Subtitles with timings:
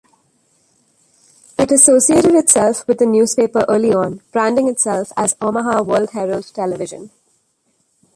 [1.59, 7.11] It associated itself with the newspaper early on, branding itself as Omaha World-Herald Television.